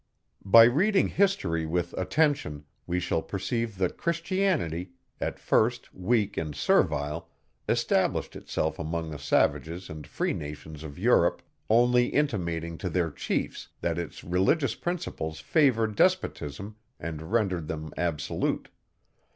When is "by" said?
0.43-0.63